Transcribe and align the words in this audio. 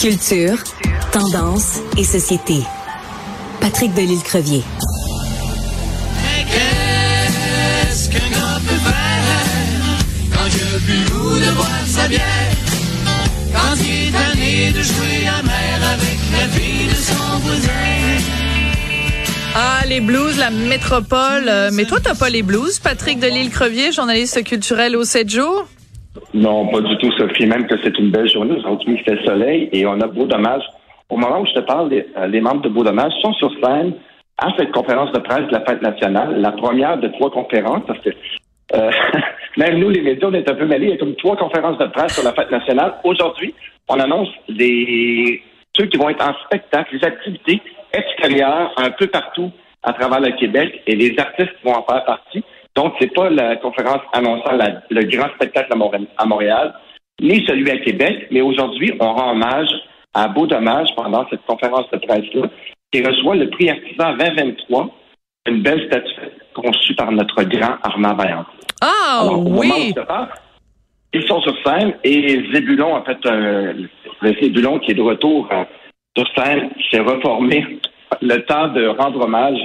Culture, 0.00 0.56
tendance 1.12 1.80
et 1.98 2.04
société. 2.04 2.62
Patrick 3.60 3.92
Delisle-Crevier. 3.92 4.62
Qu'est-ce 6.48 8.08
qu'un 8.08 8.30
gars 8.30 8.60
peut 8.66 8.76
faire 8.76 9.24
quand 10.32 10.46
il 10.56 10.62
a 10.74 10.78
plus 10.80 11.46
de 11.46 11.52
boire 11.54 11.68
sa 11.86 12.08
bière? 12.08 12.22
Quand 13.52 13.76
il 13.78 14.14
est 14.42 14.72
de 14.72 14.82
jouer 14.82 15.28
à 15.28 15.42
mer 15.42 15.90
avec 15.92 16.18
la 16.32 16.48
fille 16.48 16.88
de 16.88 16.94
son 16.94 17.38
voisin? 17.40 17.68
Ah, 19.54 19.82
les 19.86 20.00
blues, 20.00 20.38
la 20.38 20.48
métropole. 20.50 21.44
Euh, 21.46 21.68
Mais 21.74 21.84
toi, 21.84 21.98
t'as 22.02 22.14
pas 22.14 22.30
les 22.30 22.42
blues, 22.42 22.78
Patrick 22.78 23.18
Delisle-Crevier, 23.20 23.92
journaliste 23.92 24.42
culturel 24.44 24.96
au 24.96 25.04
7 25.04 25.28
jours? 25.28 25.66
Non, 26.34 26.66
pas 26.68 26.80
du 26.80 26.96
tout, 26.98 27.12
Sophie. 27.12 27.46
Même 27.46 27.66
que 27.66 27.76
c'est 27.82 27.96
une 27.98 28.10
belle 28.10 28.28
journée. 28.28 28.56
Aujourd'hui, 28.56 28.94
il 28.94 29.02
fait 29.02 29.24
soleil 29.24 29.68
et 29.72 29.86
on 29.86 30.00
a 30.00 30.06
Beau 30.06 30.26
Dommage. 30.26 30.62
Au 31.08 31.16
moment 31.16 31.40
où 31.40 31.46
je 31.46 31.52
te 31.52 31.60
parle, 31.60 31.90
les, 31.90 32.06
euh, 32.16 32.40
membres 32.40 32.62
de 32.62 32.68
Beau 32.68 32.84
Dommage 32.84 33.12
sont 33.20 33.32
sur 33.34 33.50
scène 33.62 33.94
à 34.38 34.48
cette 34.56 34.72
conférence 34.72 35.12
de 35.12 35.18
presse 35.18 35.46
de 35.46 35.52
la 35.52 35.64
fête 35.64 35.82
nationale, 35.82 36.40
la 36.40 36.52
première 36.52 36.98
de 36.98 37.08
trois 37.08 37.30
conférences, 37.30 37.82
parce 37.86 37.98
que 38.00 38.10
euh, 38.74 38.90
même 39.56 39.78
nous, 39.78 39.90
les 39.90 40.00
médias, 40.00 40.28
on 40.28 40.34
est 40.34 40.48
un 40.48 40.54
peu 40.54 40.66
mêlés. 40.66 40.86
Il 40.86 40.90
y 40.90 40.94
a 40.94 40.98
comme 40.98 41.16
trois 41.16 41.36
conférences 41.36 41.78
de 41.78 41.86
presse 41.86 42.14
sur 42.14 42.24
la 42.24 42.32
fête 42.32 42.50
nationale. 42.50 42.94
Aujourd'hui, 43.04 43.54
on 43.88 43.98
annonce 43.98 44.30
des 44.48 45.42
ceux 45.76 45.86
qui 45.86 45.98
vont 45.98 46.08
être 46.08 46.26
en 46.26 46.34
spectacle, 46.46 46.96
les 46.96 47.04
activités 47.04 47.62
extérieures 47.92 48.72
un 48.76 48.90
peu 48.90 49.06
partout 49.06 49.50
à 49.82 49.92
travers 49.92 50.20
le 50.20 50.32
Québec 50.32 50.82
et 50.86 50.96
les 50.96 51.18
artistes 51.18 51.54
vont 51.64 51.74
en 51.74 51.82
faire 51.82 52.04
partie. 52.04 52.44
Donc, 52.80 52.94
c'est 52.98 53.12
pas 53.12 53.28
la 53.28 53.56
conférence 53.56 54.00
annonçant 54.14 54.52
la- 54.52 54.80
le 54.88 55.02
grand 55.04 55.28
spectacle 55.34 55.70
à 56.16 56.24
Montréal, 56.24 56.72
ni 57.20 57.44
celui 57.46 57.70
à 57.70 57.76
Québec, 57.76 58.28
mais 58.30 58.40
aujourd'hui, 58.40 58.94
on 58.98 59.12
rend 59.12 59.32
hommage 59.32 59.68
à 60.14 60.28
Beau 60.28 60.46
Dommage 60.46 60.88
pendant 60.96 61.26
cette 61.28 61.44
conférence 61.46 61.90
de 61.92 61.98
presse-là, 61.98 62.48
qui 62.90 63.02
reçoit 63.04 63.36
le 63.36 63.50
prix 63.50 63.68
Artisan 63.68 64.16
2023, 64.16 64.88
une 65.46 65.60
belle 65.60 65.86
statuette 65.88 66.38
conçue 66.54 66.94
par 66.94 67.12
notre 67.12 67.42
grand 67.42 67.76
Armand 67.82 68.14
Vaillancourt. 68.14 68.54
Ah, 68.80 69.28
oui. 69.30 69.92
parle, 70.06 70.28
ils 71.12 71.24
sont 71.24 71.42
sur 71.42 71.54
scène 71.62 71.92
et 72.02 72.42
Zébulon, 72.50 72.94
en 72.94 73.04
fait, 73.04 73.18
euh, 73.26 73.74
le 74.22 74.34
Zébulon 74.40 74.78
qui 74.78 74.92
est 74.92 74.94
de 74.94 75.02
retour 75.02 75.46
euh, 75.52 75.64
sur 76.16 76.26
scène, 76.34 76.70
s'est 76.90 77.00
reformé 77.00 77.78
le 78.22 78.38
temps 78.46 78.68
de 78.68 78.86
rendre 78.86 79.20
hommage 79.26 79.58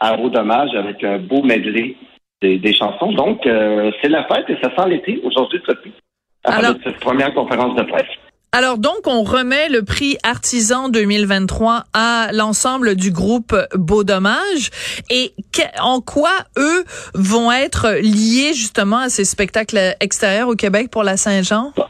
à 0.00 0.16
Beau 0.16 0.30
Dommage 0.30 0.74
avec 0.74 1.04
un 1.04 1.18
beau 1.18 1.42
medley 1.42 1.94
des, 2.42 2.58
des 2.58 2.74
chansons. 2.74 3.12
Donc, 3.12 3.46
euh, 3.46 3.90
c'est 4.02 4.08
la 4.08 4.24
fête 4.24 4.44
et 4.48 4.56
ça 4.62 4.70
sent 4.76 4.88
l'été 4.88 5.20
aujourd'hui, 5.24 5.60
Sophie, 5.66 5.92
à 6.44 6.56
Alors- 6.56 6.74
de 6.74 6.80
cette 6.84 6.98
première 7.00 7.32
conférence 7.34 7.74
de 7.76 7.82
presse. 7.82 8.06
Alors 8.56 8.78
donc, 8.78 9.00
on 9.06 9.24
remet 9.24 9.68
le 9.68 9.82
prix 9.82 10.16
Artisan 10.22 10.88
2023 10.88 11.82
à 11.92 12.28
l'ensemble 12.32 12.94
du 12.94 13.10
groupe 13.10 13.52
Beau 13.74 14.04
Dommage. 14.04 14.70
Et 15.10 15.32
que- 15.52 15.82
en 15.82 16.00
quoi 16.00 16.30
eux 16.56 16.84
vont 17.14 17.50
être 17.50 17.96
liés 18.00 18.52
justement 18.54 18.98
à 18.98 19.08
ces 19.08 19.24
spectacles 19.24 19.96
extérieurs 20.00 20.46
au 20.46 20.54
Québec 20.54 20.88
pour 20.92 21.02
la 21.02 21.16
Saint-Jean? 21.16 21.72
Tu 21.74 21.82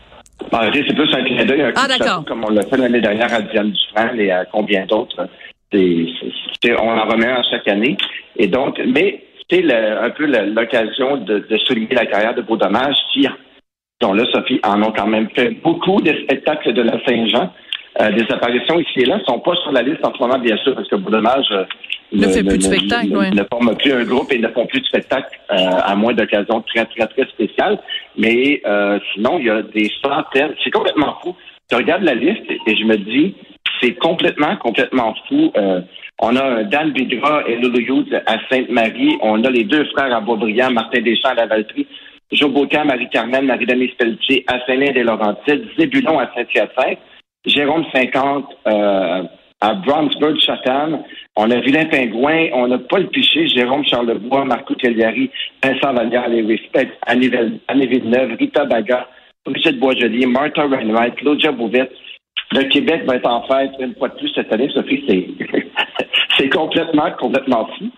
sais, 0.51 0.85
c'est 0.89 0.95
plus 0.95 1.13
un 1.15 1.23
clin 1.25 1.45
d'œil, 1.45 1.71
Ah, 1.77 1.87
d'accord. 1.87 2.25
comme 2.27 2.45
on 2.47 2.51
l'a 2.51 2.63
fait 2.63 2.79
l'année 2.79 3.03
dernière 3.03 3.33
à 3.35 3.43
Diane 3.43 3.71
Dufresne 3.71 4.19
et 4.19 4.31
à 4.31 4.47
combien 4.47 4.87
d'autres. 4.87 5.29
On 5.75 6.89
en 6.89 7.05
remet 7.11 7.27
un 7.27 7.43
chaque 7.51 7.69
année. 7.69 7.99
Et 8.37 8.47
donc, 8.47 8.81
mais 8.87 9.23
c'est 9.51 9.63
le- 9.63 9.99
un 10.03 10.11
peu 10.11 10.27
l'occasion 10.27 11.19
de, 11.19 11.39
de 11.49 11.57
souligner 11.59 11.95
la 11.95 12.07
carrière 12.07 12.35
de 12.35 12.43
Beau 12.43 12.57
Dommage 12.57 12.97
qui, 13.13 13.27
dont 14.01 14.13
là, 14.13 14.25
Sophie, 14.33 14.61
en 14.65 14.83
ont 14.83 14.93
quand 14.93 15.07
même 15.07 15.29
fait 15.35 15.51
beaucoup 15.63 16.01
des 16.01 16.23
spectacles 16.25 16.73
de 16.73 16.83
la 16.83 16.99
Saint-Jean. 17.07 17.53
Euh, 18.01 18.11
des 18.11 18.25
apparitions 18.29 18.81
ici 18.81 19.03
et 19.03 19.05
là 19.05 19.21
sont 19.25 19.39
pas 19.39 19.55
sur 19.63 19.71
la 19.71 19.81
liste 19.83 20.05
en 20.05 20.13
ce 20.13 20.19
moment, 20.19 20.37
bien 20.41 20.57
sûr, 20.57 20.75
parce 20.75 20.89
que 20.89 20.97
Beau 20.97 21.11
Dommage 21.11 21.47
euh, 21.53 21.65
Ne 22.13 22.27
fait 22.27 22.43
plus 22.43 22.59
de 22.59 22.63
spectacle, 22.65 23.07
ne, 23.09 23.17
ouais. 23.19 23.31
ne 23.31 23.45
forme 23.45 23.77
plus 23.77 23.93
un 23.93 24.03
groupe 24.03 24.33
et 24.33 24.39
ne 24.41 24.49
font 24.49 24.67
plus 24.67 24.81
de 24.81 24.87
spectacle 24.87 25.39
euh, 25.53 25.55
à 25.57 25.95
moins 25.95 26.13
d'occasions 26.13 26.61
très, 26.63 26.85
très, 26.87 27.07
très 27.07 27.25
spéciales. 27.27 27.79
Mais 28.19 28.61
sinon, 29.13 29.39
il 29.39 29.47
y 29.47 29.51
a 29.51 29.63
des 29.63 29.89
centaines. 30.03 30.55
C'est 30.65 30.73
complètement 30.73 31.17
fou. 31.23 31.37
Je 31.71 31.77
regarde 31.77 32.03
la 32.03 32.15
liste 32.15 32.43
et 32.67 32.77
je 32.77 32.85
me 32.85 32.97
dis, 32.97 33.37
c'est 33.81 33.95
complètement, 33.95 34.57
complètement 34.57 35.15
fou. 35.29 35.53
On 36.21 36.37
a 36.37 36.63
Dan 36.65 36.93
Bigra 36.93 37.43
et 37.49 37.57
Lulu 37.57 37.83
Hughes 37.83 38.23
à 38.27 38.37
Sainte-Marie. 38.49 39.17
On 39.21 39.43
a 39.45 39.51
les 39.51 39.65
deux 39.65 39.85
frères 39.87 40.15
à 40.15 40.21
Beaubriand, 40.21 40.71
Martin 40.71 41.01
Deschamps 41.01 41.31
à 41.31 41.35
la 41.35 41.47
Valtrie, 41.47 41.87
Joe 42.33 42.51
Bocan, 42.51 42.85
Marie-Carmen, 42.85 43.47
Marie-Denis 43.47 43.93
Pelletier 43.99 44.45
à 44.47 44.61
Saint-Lin-des-Laurentides, 44.67 45.67
Zébulon 45.79 46.19
à 46.19 46.31
Saint-Hyacinthe, 46.35 46.99
Jérôme 47.45 47.85
50 47.93 48.47
euh, 48.67 49.23
à 49.61 49.75
Brownsburg, 49.75 50.39
Chatham. 50.41 51.03
On 51.37 51.51
a 51.51 51.61
Vilain 51.61 51.87
Pingouin, 51.87 52.49
on 52.53 52.71
a 52.71 52.79
Paul 52.79 53.09
Piché, 53.09 53.49
Jérôme 53.49 53.85
Charlebois, 53.85 54.45
Marco 54.45 54.75
Telliari, 54.75 55.31
Vincent 55.63 55.93
Vallière, 55.93 56.29
les 56.29 56.43
Respect, 56.43 56.91
Annie 57.07 57.31
Annie 57.69 57.87
Villeneuve, 57.87 58.37
Rita 58.39 58.65
Baga, 58.65 59.09
Brigitte 59.45 59.79
Boisjolier, 59.79 60.27
Martha 60.27 60.67
Rainwright, 60.67 61.17
Claudia 61.17 61.53
Bouvette. 61.53 61.93
Le 62.53 62.65
Québec 62.65 63.03
va 63.07 63.17
être 63.17 63.29
en 63.29 63.43
fête 63.43 63.73
une 63.81 63.95
fois 63.95 64.09
de 64.09 64.15
plus 64.17 64.29
cette 64.35 64.53
année, 64.53 64.71
Sophie. 64.73 65.05
C'est, 65.09 65.27
c'est 66.37 66.49
complètement, 66.49 67.11
complètement 67.19 67.69
fou. 67.79 67.91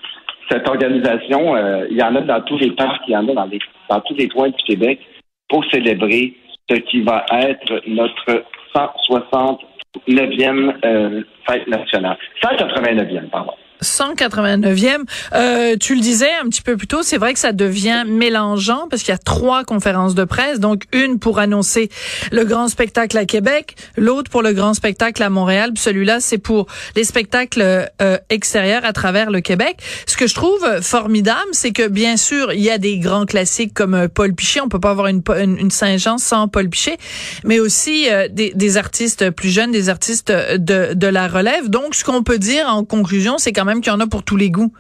Cette 0.51 0.69
organisation, 0.69 1.57
euh, 1.57 1.87
il 1.91 1.97
y 1.97 2.03
en 2.03 2.15
a 2.15 2.21
dans 2.21 2.41
tous 2.43 2.59
les 2.59 2.71
parcs, 2.71 3.03
il 3.09 3.13
y 3.13 3.17
en 3.17 3.27
a 3.29 3.35
dans, 3.35 3.47
les, 3.47 3.59
dans 3.91 4.01
tous 4.01 4.15
les 4.15 4.29
coins 4.29 4.51
du 4.51 4.63
Québec 4.65 5.01
pour 5.49 5.65
célébrer 5.71 6.37
ce 6.69 6.77
qui 6.77 7.03
va 7.03 7.25
être 7.33 7.81
notre 7.87 8.45
169e 8.75 10.75
euh, 10.85 11.23
fête 11.49 11.67
nationale. 11.67 12.17
189e, 12.43 13.29
pardon. 13.31 13.55
189e. 13.87 15.05
Euh, 15.35 15.77
tu 15.79 15.95
le 15.95 16.01
disais 16.01 16.31
un 16.43 16.49
petit 16.49 16.63
peu 16.63 16.77
plus 16.77 16.87
tôt, 16.87 17.03
c'est 17.03 17.19
vrai 17.19 17.33
que 17.33 17.39
ça 17.39 17.53
devient 17.53 18.05
mélangeant 18.07 18.87
parce 18.91 19.03
qu'il 19.03 19.13
y 19.13 19.15
a 19.15 19.19
trois 19.19 19.65
conférences 19.65 20.15
de 20.15 20.25
presse, 20.25 20.61
donc 20.61 20.83
une 20.93 21.19
pour 21.19 21.39
annoncer 21.39 21.89
le 22.33 22.45
grand 22.45 22.69
spectacle 22.69 23.17
à 23.17 23.25
Québec, 23.25 23.77
l'autre 23.97 24.31
pour 24.31 24.43
le 24.43 24.53
grand 24.53 24.75
spectacle 24.75 25.23
à 25.23 25.31
Montréal, 25.31 25.73
celui-là 25.77 26.21
c'est 26.21 26.39
pour 26.39 26.67
les 26.95 27.05
spectacles 27.05 27.89
euh, 28.03 28.19
extérieurs 28.29 28.85
à 28.85 28.93
travers 28.93 29.31
le 29.31 29.41
Québec. 29.41 29.79
Ce 30.07 30.17
que 30.17 30.27
je 30.27 30.35
trouve 30.35 30.81
formidable, 30.83 31.49
c'est 31.53 31.73
que 31.73 31.89
bien 31.89 32.17
sûr 32.17 32.53
il 32.53 32.61
y 32.61 32.71
a 32.71 32.79
des 32.79 32.99
grands 32.99 33.27
classiques 33.27 33.75
comme 33.75 33.95
euh, 33.95 34.09
Paul 34.09 34.35
Pichet, 34.35 34.61
on 34.61 34.69
peut 34.69 34.81
pas 34.81 34.91
avoir 34.91 35.07
une, 35.07 35.23
une, 35.39 35.71
Saint-Jean 35.71 36.19
sans 36.19 36.49
Paul 36.49 36.69
Pichet, 36.69 36.97
mais 37.45 37.61
aussi 37.61 38.09
euh, 38.11 38.29
des, 38.31 38.53
des 38.55 38.77
artistes 38.77 39.31
plus 39.31 39.51
jeunes, 39.51 39.71
des 39.71 39.89
artistes 39.89 40.31
de, 40.31 40.95
de 40.95 41.07
la 41.07 41.29
relève. 41.29 41.69
Donc 41.69 41.95
ce 41.95 42.05
qu'on 42.05 42.23
peut 42.23 42.39
dire 42.39 42.67
en 42.69 42.85
conclusion, 42.85 43.39
c'est 43.39 43.53
quand 43.53 43.65
même 43.65 43.76
qu'il 43.81 43.93
y 43.93 43.95
en 43.95 44.01
a 44.01 44.07
pour 44.07 44.25
tous 44.25 44.37
les 44.37 44.51
goûts. 44.51 44.73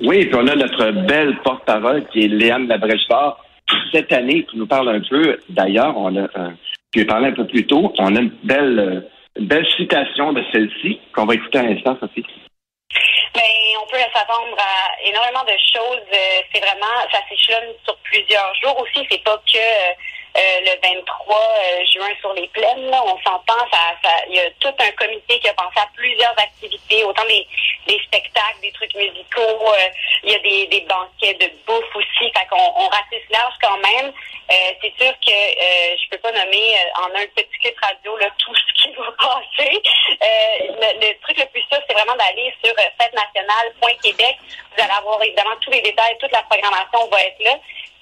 Oui, 0.00 0.26
puis 0.26 0.34
on 0.34 0.46
a 0.46 0.54
notre 0.54 0.90
belle 1.06 1.36
porte-parole 1.42 2.06
qui 2.08 2.24
est 2.24 2.28
Léane 2.28 2.66
Labrèche-Fort. 2.68 3.44
Cette 3.92 4.12
année, 4.12 4.44
qui 4.44 4.56
nous 4.56 4.66
parle 4.66 4.88
un 4.88 5.00
peu, 5.00 5.38
d'ailleurs, 5.48 5.96
on 5.96 6.16
a, 6.16 6.22
euh, 6.22 6.50
lui 6.94 7.04
parlait 7.04 7.28
un 7.28 7.32
peu 7.32 7.46
plus 7.46 7.66
tôt, 7.66 7.92
on 7.98 8.16
a 8.16 8.20
une 8.20 8.32
belle, 8.42 8.78
euh, 8.78 9.00
une 9.38 9.46
belle 9.46 9.66
citation 9.76 10.32
de 10.32 10.42
celle-ci 10.50 10.98
qu'on 11.14 11.26
va 11.26 11.34
écouter 11.34 11.58
à 11.58 11.62
l'instant, 11.62 11.96
Sophie. 12.00 12.24
Ben, 13.34 13.42
on 13.80 13.86
peut 13.86 13.98
s'attendre 14.12 14.56
à 14.58 15.08
énormément 15.08 15.44
de 15.44 15.56
choses. 15.72 16.06
Euh, 16.12 16.40
c'est 16.52 16.60
vraiment, 16.60 16.96
ça 17.12 17.18
s'échelonne 17.28 17.74
sur 17.84 17.96
plusieurs 17.98 18.52
jours 18.62 18.82
aussi. 18.82 19.06
C'est 19.08 19.22
pas 19.22 19.40
que 19.46 19.58
euh, 20.36 20.60
le 20.60 20.80
23 20.80 21.36
euh, 21.36 21.84
juin 21.92 22.10
sur 22.20 22.32
les 22.34 22.46
plaines. 22.48 22.94
On 22.94 23.18
s'entend, 23.18 23.66
ça, 23.72 24.10
il 24.28 24.36
y 24.36 24.40
a 24.40 24.48
tout 24.60 24.72
un 24.78 24.90
comité 24.92 25.40
qui 25.40 25.48
a 25.48 25.54
pensé 25.54 25.78
à 25.78 25.88
plusieurs 25.96 26.38
activités, 26.38 27.02
autant 27.02 27.24
des, 27.24 27.46
spectacles, 28.04 28.60
des 28.62 28.70
trucs 28.70 28.94
musicaux. 28.94 29.40
euh, 29.40 29.88
il 30.22 30.30
y 30.30 30.34
a 30.34 30.38
des, 30.38 30.86
banquets 30.88 31.34
de 31.34 31.50
bouffe 31.66 31.96
aussi. 31.96 32.32
On 32.52 32.88
ratisse 32.88 33.28
large 33.30 33.54
quand 33.60 33.76
même. 33.78 34.12
C'est 34.82 34.92
sûr 34.98 35.12
que 35.24 35.30
je 35.30 36.08
peux 36.10 36.18
pas 36.18 36.32
nommer 36.32 36.74
en 36.96 37.14
un 37.14 37.26
petit 37.34 37.58
clip 37.60 37.76
radio 37.80 38.18
tout 38.38 38.54
ce 38.54 38.82
qui 38.82 38.92
va 38.94 39.12
passer. 39.18 39.82
Le, 40.20 41.06
le 41.06 41.20
truc 41.20 41.38
le 41.38 41.46
plus 41.46 41.62
sûr, 41.62 41.78
c'est 41.86 41.94
vraiment 41.94 42.16
d'aller 42.16 42.52
sur 42.64 42.74
fête 42.74 43.14
nationale.québec. 43.14 44.36
Vous 44.76 44.82
allez 44.82 44.92
avoir 44.92 45.22
évidemment 45.22 45.56
tous 45.60 45.70
les 45.70 45.82
détails, 45.82 46.16
toute 46.18 46.32
la 46.32 46.42
programmation 46.42 47.08
va 47.08 47.20
être 47.22 47.42
là. 47.44 47.58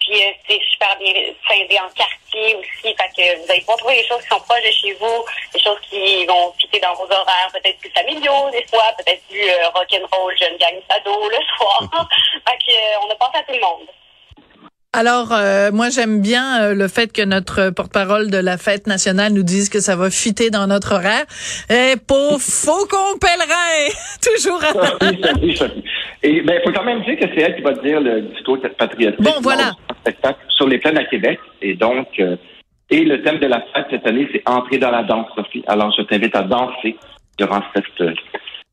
Puis 0.08 0.22
euh, 0.22 0.32
c'est 0.48 0.60
super 0.72 0.96
bien 0.98 1.12
scindé 1.46 1.76
en 1.78 1.88
quartier 1.92 2.56
aussi. 2.56 2.94
Fait 2.96 3.10
que 3.14 3.44
vous 3.44 3.50
allez 3.50 3.60
pouvoir 3.60 3.78
trouver 3.78 3.96
des 3.96 4.08
choses 4.08 4.22
qui 4.22 4.28
sont 4.28 4.40
proches 4.40 4.64
de 4.64 4.72
chez 4.72 4.92
vous, 4.94 5.24
des 5.52 5.60
choses 5.60 5.78
qui 5.90 6.24
vont 6.24 6.52
fitter 6.58 6.80
dans 6.80 6.94
vos 6.94 7.04
horaires, 7.04 7.50
peut-être 7.52 7.78
plus 7.78 7.90
familiaux 7.90 8.48
des 8.50 8.64
fois, 8.68 8.84
peut-être 8.96 9.22
plus 9.28 9.44
euh, 9.44 9.68
rock'n'roll, 9.74 10.38
jeune 10.38 10.56
gang 10.56 10.80
sado 10.88 11.12
le 11.28 11.36
soir. 11.56 12.08
fait 12.46 12.56
que 12.56 12.72
euh, 12.72 13.04
on 13.04 13.12
a 13.12 13.16
pensé 13.16 13.38
à 13.38 13.42
tout 13.42 13.52
le 13.52 13.60
monde. 13.60 13.88
Alors, 14.94 15.32
euh, 15.32 15.70
moi, 15.70 15.90
j'aime 15.90 16.22
bien 16.22 16.62
euh, 16.62 16.74
le 16.74 16.88
fait 16.88 17.12
que 17.12 17.22
notre 17.22 17.68
porte-parole 17.70 18.30
de 18.30 18.38
la 18.38 18.56
fête 18.56 18.86
nationale 18.86 19.34
nous 19.34 19.42
dise 19.42 19.68
que 19.68 19.80
ça 19.80 19.96
va 19.96 20.08
fitter 20.08 20.48
dans 20.48 20.66
notre 20.66 20.94
horaire. 20.94 21.26
Et 21.68 21.96
pour 22.06 22.40
Faucon 22.40 23.18
Pèlerin, 23.20 23.92
toujours 24.22 24.64
à... 24.64 24.72
Sophie, 24.72 25.20
Sophie, 25.22 25.56
Sophie. 25.56 25.84
Et 26.22 26.40
ben, 26.40 26.58
il 26.58 26.62
faut 26.64 26.72
quand 26.72 26.84
même 26.84 27.02
dire 27.04 27.16
que 27.16 27.26
c'est 27.34 27.42
elle 27.42 27.56
qui 27.56 27.62
va 27.62 27.74
dire 27.74 28.00
le 28.00 28.22
discours 28.22 28.58
patriotique. 28.78 29.20
Bon, 29.20 29.34
voilà. 29.42 29.72
Spectacle 30.00 30.40
sur 30.48 30.66
les 30.66 30.78
plaines 30.78 30.98
à 30.98 31.04
Québec. 31.04 31.38
Et 31.62 31.74
donc, 31.74 32.08
euh, 32.18 32.36
Et 32.90 33.04
le 33.04 33.20
thème 33.22 33.38
de 33.38 33.46
la 33.46 33.60
fête 33.72 33.86
cette 33.90 34.06
année, 34.06 34.26
c'est 34.32 34.42
entrer 34.48 34.78
dans 34.78 34.90
la 34.90 35.02
danse, 35.02 35.28
Sophie. 35.36 35.62
Alors, 35.66 35.92
je 35.96 36.02
t'invite 36.02 36.34
à 36.34 36.42
danser 36.42 36.96
durant 37.36 37.62
cette, 37.74 38.16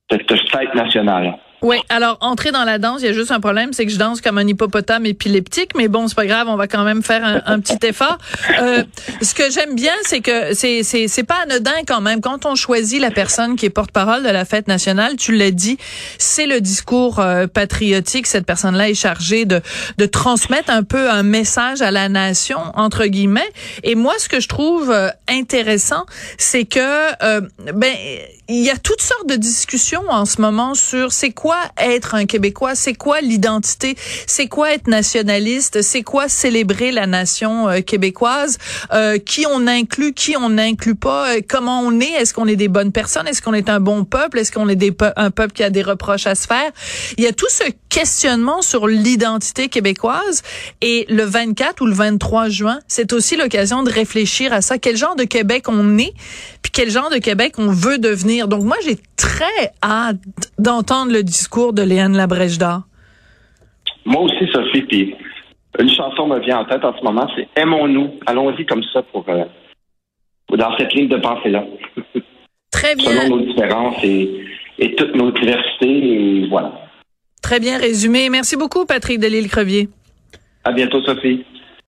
cette 0.09 0.49
fête 0.49 0.73
nationale. 0.73 1.37
Oui, 1.61 1.77
alors 1.89 2.17
entrer 2.21 2.51
dans 2.51 2.63
la 2.63 2.77
danse, 2.77 3.01
il 3.01 3.05
y 3.05 3.09
a 3.09 3.13
juste 3.13 3.31
un 3.31 3.39
problème, 3.39 3.73
c'est 3.73 3.85
que 3.85 3.91
je 3.91 3.97
danse 3.97 4.21
comme 4.21 4.37
un 4.37 4.47
hippopotame 4.47 5.05
épileptique, 5.05 5.71
mais 5.75 5.87
bon, 5.87 6.07
c'est 6.07 6.15
pas 6.15 6.25
grave, 6.25 6.47
on 6.47 6.57
va 6.57 6.67
quand 6.67 6.83
même 6.83 7.01
faire 7.01 7.41
un, 7.45 7.59
petit 7.59 7.87
effort. 7.87 8.17
Euh, 8.61 8.83
ce 9.21 9.33
que 9.33 9.49
j'aime 9.49 9.75
bien, 9.75 9.93
c'est 10.03 10.19
que 10.19 10.53
c'est 10.53 10.83
c'est 10.83 11.07
c'est 11.07 11.23
pas 11.23 11.37
anodin 11.43 11.71
quand 11.87 12.01
même 12.01 12.21
quand 12.21 12.45
on 12.45 12.55
choisit 12.55 13.01
la 13.01 13.11
personne 13.11 13.55
qui 13.55 13.65
est 13.65 13.69
porte-parole 13.69 14.23
de 14.23 14.29
la 14.29 14.45
fête 14.45 14.67
nationale. 14.67 15.15
Tu 15.15 15.31
l'as 15.35 15.51
dit, 15.51 15.77
c'est 16.17 16.45
le 16.45 16.61
discours 16.61 17.19
euh, 17.19 17.47
patriotique. 17.47 18.27
Cette 18.27 18.45
personne-là 18.45 18.89
est 18.89 18.95
chargée 18.95 19.45
de 19.45 19.61
de 19.97 20.05
transmettre 20.05 20.69
un 20.69 20.83
peu 20.83 21.09
un 21.09 21.23
message 21.23 21.81
à 21.81 21.91
la 21.91 22.09
nation 22.09 22.59
entre 22.75 23.05
guillemets. 23.05 23.51
Et 23.83 23.95
moi, 23.95 24.13
ce 24.19 24.29
que 24.29 24.39
je 24.39 24.47
trouve 24.47 24.91
euh, 24.91 25.09
intéressant, 25.27 26.05
c'est 26.37 26.65
que 26.65 27.11
ben 27.73 27.93
il 28.47 28.63
y 28.63 28.69
a 28.69 28.77
toutes 28.77 29.01
sortes 29.01 29.27
de 29.27 29.35
discussions 29.35 30.03
en 30.09 30.25
ce 30.25 30.39
moment 30.39 30.75
sur 30.75 31.11
c'est 31.11 31.31
quoi 31.31 31.57
être 31.77 32.15
un 32.15 32.25
Québécois, 32.25 32.75
c'est 32.75 32.93
quoi 32.93 33.21
l'identité, 33.21 33.95
c'est 34.27 34.47
quoi 34.47 34.73
être 34.73 34.87
nationaliste, 34.87 35.81
c'est 35.81 36.03
quoi 36.03 36.29
célébrer 36.29 36.91
la 36.91 37.07
nation 37.07 37.69
euh, 37.69 37.81
québécoise, 37.81 38.57
euh, 38.93 39.17
qui 39.17 39.45
on 39.49 39.67
inclut, 39.67 40.13
qui 40.13 40.37
on 40.37 40.49
n'inclut 40.49 40.95
pas, 40.95 41.35
euh, 41.35 41.41
comment 41.47 41.81
on 41.81 41.99
est, 41.99 42.11
est-ce 42.11 42.33
qu'on 42.33 42.47
est 42.47 42.55
des 42.55 42.67
bonnes 42.67 42.91
personnes, 42.91 43.27
est-ce 43.27 43.41
qu'on 43.41 43.53
est 43.53 43.69
un 43.69 43.79
bon 43.79 44.05
peuple, 44.05 44.39
est-ce 44.39 44.51
qu'on 44.51 44.69
est 44.69 44.75
des 44.75 44.95
un 45.15 45.31
peuple 45.31 45.53
qui 45.53 45.63
a 45.63 45.69
des 45.69 45.81
reproches 45.81 46.27
à 46.27 46.35
se 46.35 46.47
faire. 46.47 46.71
Il 47.17 47.23
y 47.23 47.27
a 47.27 47.33
tout 47.33 47.49
ce 47.49 47.63
questionnement 47.95 48.61
sur 48.61 48.87
l'identité 48.87 49.69
québécoise 49.69 50.43
et 50.81 51.05
le 51.07 51.23
24 51.23 51.81
ou 51.81 51.85
le 51.85 51.93
23 51.93 52.49
juin, 52.49 52.79
c'est 52.87 53.13
aussi 53.13 53.37
l'occasion 53.37 53.83
de 53.83 53.89
réfléchir 53.89 54.51
à 54.51 54.59
ça, 54.59 54.77
quel 54.77 54.97
genre 54.97 55.15
de 55.15 55.23
Québec 55.23 55.69
on 55.69 55.97
est, 55.97 56.11
puis 56.61 56.73
quel 56.73 56.89
genre 56.89 57.09
de 57.09 57.19
Québec 57.19 57.53
on 57.57 57.67
veut 57.67 57.97
devenir. 57.97 58.49
Donc 58.49 58.63
moi 58.63 58.75
j'ai 58.85 58.97
très 59.15 59.71
hâte 59.81 60.17
d'entendre 60.59 61.13
le 61.13 61.23
discours 61.23 61.71
de 61.71 61.83
Léane 61.83 62.17
Labrèche 62.17 62.57
d'Or. 62.57 62.81
Moi 64.03 64.23
aussi 64.23 64.45
Sophie, 64.51 64.81
puis 64.81 65.15
une 65.79 65.89
chanson 65.89 66.27
me 66.27 66.39
vient 66.41 66.59
en 66.59 66.65
tête 66.65 66.83
en 66.83 66.97
ce 66.97 67.01
moment, 67.01 67.29
c'est 67.33 67.47
Aimons-nous. 67.55 68.19
Allons-y 68.25 68.65
comme 68.65 68.83
ça 68.91 69.03
pour 69.03 69.23
euh, 69.29 69.45
dans 70.49 70.77
cette 70.77 70.93
ligne 70.93 71.07
de 71.07 71.17
pensée 71.17 71.49
là. 71.49 71.63
Très 72.71 72.93
bien. 72.97 73.09
Selon 73.09 73.37
nos 73.37 73.45
différences 73.45 74.03
et, 74.03 74.43
et 74.79 74.95
toutes 74.95 75.15
nos 75.15 75.31
diversités 75.31 76.43
et 76.43 76.47
voilà. 76.49 76.84
Très 77.45 77.59
bien 77.59 77.77
résumé. 77.77 78.27
Merci 78.31 78.55
beaucoup, 78.57 78.87
Patrick 78.87 79.19
Delisle-Crevier. 79.19 79.87
À 80.63 80.71
bientôt, 80.71 80.99
Sophie. 81.03 81.45